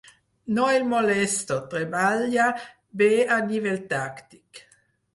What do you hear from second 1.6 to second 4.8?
treballa bé a nivell tàctic.